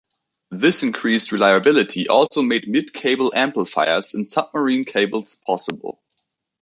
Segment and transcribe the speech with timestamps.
[0.49, 6.01] This increased reliability also made mid-cable amplifiers in submarine cables possible.